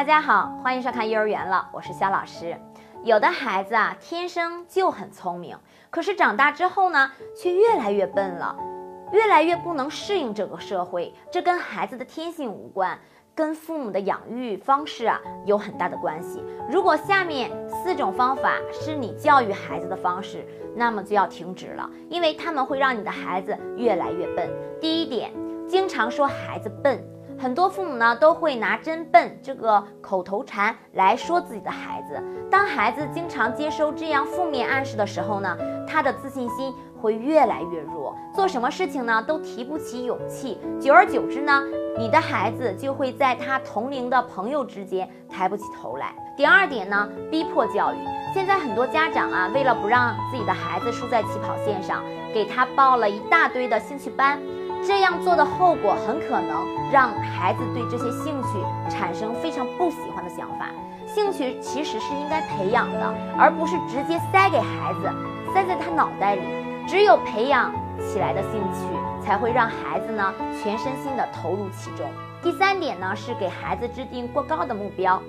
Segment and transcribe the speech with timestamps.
[0.00, 2.58] 大家好，欢迎收看幼儿园了，我是肖老师。
[3.04, 5.54] 有的孩子啊，天生就很聪明，
[5.90, 8.56] 可是长大之后呢，却越来越笨了，
[9.12, 11.12] 越来越不能适应这个社会。
[11.30, 12.98] 这跟孩子的天性无关，
[13.34, 16.42] 跟父母的养育方式啊有很大的关系。
[16.70, 24.48] 如果下面四种方法是你教育孩子的方式，那么就要停止了，因为他们会让你的孩子越来越笨。
[24.80, 25.30] 第一点，
[25.68, 27.06] 经常说孩子笨。
[27.40, 32.22] 很多父母呢都会拿“真笨”这个口头禅来说自己的孩子。
[32.50, 35.56] 当孩子经常接收这样负面暗示的时候呢，
[35.88, 40.58] 他的自信心会越来越弱，做什么事情呢都提不起勇气。
[40.78, 41.62] 久而久之呢，
[41.96, 46.12] 你的孩子就会在他同龄的朋友之间抬不起头来。
[46.36, 47.96] 第二点呢，逼迫教育。
[48.34, 54.38] 现在很多家长啊，为了不让自己的孩子输在起跑线上，给他报了一大堆的兴趣班。
[54.86, 58.58] 这样做的后果很可能让孩子对这些兴趣
[58.90, 60.68] 产生非常不喜欢的想法。
[61.06, 65.10] 兴趣其实是应该培养的，而不是直接塞给孩子，
[65.52, 66.42] 塞在他脑袋里。
[66.86, 72.06] 只有培养起来的兴趣，才会让孩子呢全身心的投入其中。
[72.42, 75.20] 第三点呢是给孩子制定过高的目标。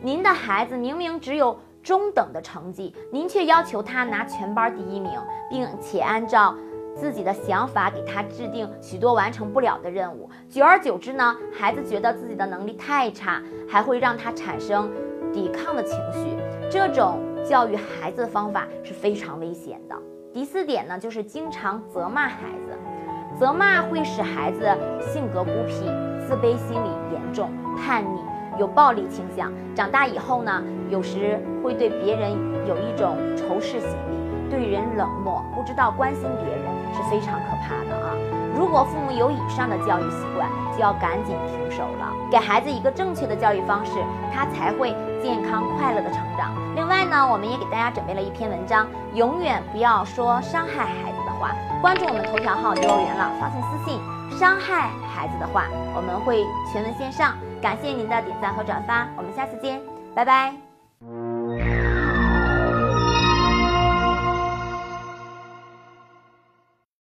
[0.00, 5.12] 您的孩子明明只有中等的成绩，您却要求他拿全班第一名，
[5.50, 6.54] 并且按照。
[6.94, 14.90] 自己的想法给他制定许多完成不了的任务，久而久之呢，孩子觉得自己的能力太差，还会让他产生
[15.32, 16.36] 抵抗的情绪。
[16.70, 19.96] 这种教育孩子的方法是非常危险的。
[20.32, 24.60] 第四点呢，就是经常责骂孩子，责骂会使孩子
[25.00, 25.86] 性格孤僻、
[26.26, 28.20] 自卑心理严重、叛逆、
[28.58, 29.52] 有暴力倾向。
[29.74, 32.30] 长大以后呢，有时会对别人
[32.68, 36.80] 有一种仇视心理，对人冷漠，不知道关心别人。
[36.92, 38.10] 是非常可怕的啊！
[38.52, 42.12] 如果父母有以上的教育习惯，就要赶紧停手了。
[42.28, 43.92] 给孩子一个正确的教育方式，
[44.34, 44.90] 他才会
[45.22, 46.52] 健康快乐的成长。
[46.74, 51.54] 另外呢，我们也给大家准备了一篇文章：永远不要说伤害孩子的话。
[51.80, 54.00] 关注我们头条号幼儿园了，发送私信
[54.36, 57.34] “伤害孩子的话”，我们会全文线上。
[57.62, 59.80] 感谢您的点赞和转发，我们下次见，
[60.12, 60.69] 拜拜。